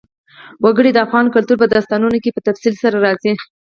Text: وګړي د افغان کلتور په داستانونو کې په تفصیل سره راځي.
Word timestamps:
وګړي 0.63 0.91
د 0.93 0.97
افغان 1.05 1.25
کلتور 1.35 1.57
په 1.59 1.67
داستانونو 1.73 2.17
کې 2.23 2.35
په 2.35 2.41
تفصیل 2.47 2.73
سره 2.83 2.97
راځي. 3.05 3.31